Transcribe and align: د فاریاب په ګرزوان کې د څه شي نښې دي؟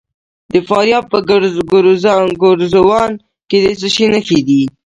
د 0.53 0.55
فاریاب 0.67 1.03
په 1.13 1.19
ګرزوان 2.41 3.11
کې 3.49 3.57
د 3.63 3.67
څه 3.79 3.87
شي 3.95 4.05
نښې 4.13 4.39
دي؟ 4.47 4.61